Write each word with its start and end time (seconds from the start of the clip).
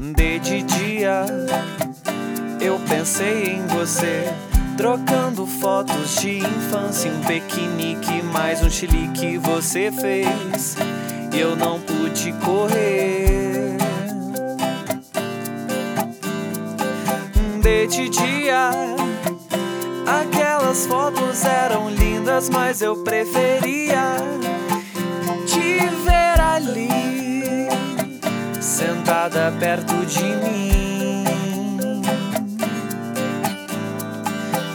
De 0.00 0.62
dia 0.62 1.26
eu 2.58 2.80
pensei 2.88 3.56
em 3.56 3.66
você, 3.66 4.32
trocando 4.74 5.46
fotos 5.46 6.16
de 6.22 6.38
infância, 6.38 7.12
um 7.12 7.20
piquenique, 7.20 8.22
mais 8.32 8.62
um 8.62 8.70
chile 8.70 9.10
que 9.12 9.36
você 9.36 9.92
fez. 9.92 10.78
E 11.34 11.38
eu 11.38 11.54
não 11.54 11.78
pude 11.80 12.32
correr. 12.42 13.76
De 17.90 18.08
dia, 18.08 18.70
aquelas 20.06 20.86
fotos 20.86 21.44
eram 21.44 21.90
lindas, 21.90 22.48
mas 22.48 22.80
eu 22.80 23.02
preferia 23.02 24.16
te 25.44 25.78
ver 26.04 26.40
ali 26.40 27.09
sentada 28.60 29.52
perto 29.58 29.94
de 30.06 30.22
mim. 30.22 31.24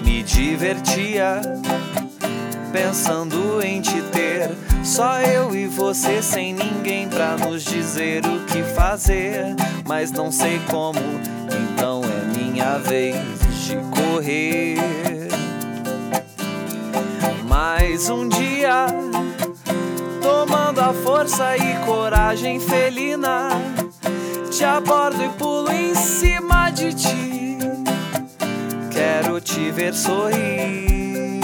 Me 0.03 0.23
divertia 0.23 1.42
pensando 2.72 3.61
em 3.61 3.80
te 3.80 4.02
ter. 4.11 4.52
Só 4.83 5.19
eu 5.22 5.55
e 5.55 5.67
você 5.67 6.22
sem 6.22 6.53
ninguém 6.53 7.08
pra 7.08 7.38
nos 7.38 7.64
dizer 7.64 8.25
o 8.25 8.44
que 8.45 8.61
fazer. 8.64 9.55
Mas 9.88 10.11
não 10.11 10.31
sei 10.31 10.59
como, 10.70 10.99
então 11.72 12.02
é 12.03 12.38
minha 12.38 12.77
vez 12.80 13.16
de 13.66 13.77
correr. 13.97 14.77
Mais 17.47 18.09
um 18.09 18.27
dia, 18.27 18.88
força 20.94 21.58
e 21.58 21.86
coragem 21.86 22.59
felina 22.59 23.50
te 24.55 24.64
abordo 24.64 25.22
e 25.22 25.27
pulo 25.38 25.69
em 25.69 25.94
cima 25.94 26.69
de 26.69 26.94
ti. 26.94 27.58
Quero 28.89 29.42
te 29.42 29.69
ver 29.69 29.94
sorrir. 29.94 31.42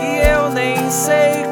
E 0.00 0.20
eu 0.32 0.50
nem 0.50 0.88
sei 0.88 1.47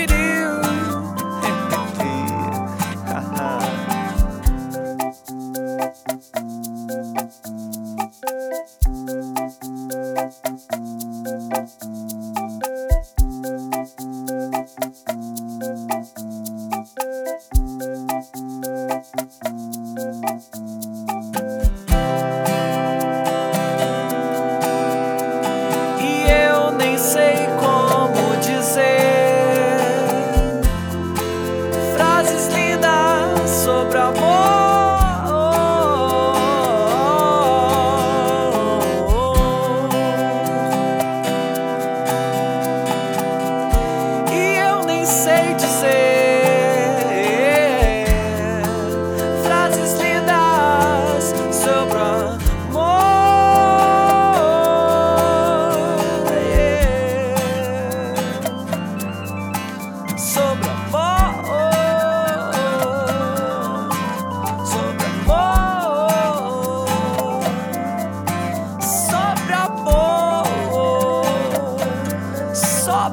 E 0.00 0.89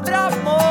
sobre 0.08 0.16
amor. 0.16 0.67